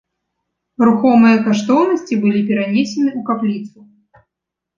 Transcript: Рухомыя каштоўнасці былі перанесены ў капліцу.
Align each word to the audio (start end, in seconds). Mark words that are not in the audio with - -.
Рухомыя 0.87 1.37
каштоўнасці 1.47 2.13
былі 2.25 2.41
перанесены 2.49 3.07
ў 3.11 3.21
капліцу. 3.29 3.77